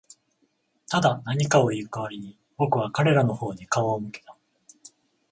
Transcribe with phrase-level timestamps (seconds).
[0.89, 4.35] ただ、何かを言う代わりに、僕は彼らの方に顔を向けた。